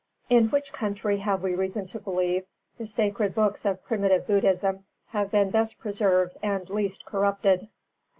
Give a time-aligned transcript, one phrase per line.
[0.31, 2.43] _In which country have we reason to believe
[2.79, 7.67] the sacred books of primitive Buddhism have been best preserved and least corrupted?